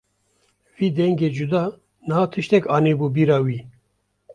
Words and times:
Vî 0.75 0.87
dengê 0.97 1.29
cuda 1.37 1.63
niha 2.07 2.25
tiştek 2.33 2.63
anîbû 2.77 3.07
bîra 3.15 3.39
wî. 3.45 3.59